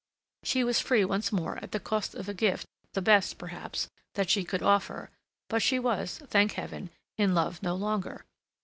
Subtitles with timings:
[0.41, 4.31] She was free once more at the cost of a gift, the best, perhaps, that
[4.31, 5.11] she could offer,
[5.47, 6.89] but she was, thank Heaven,
[7.19, 8.25] in love no longer.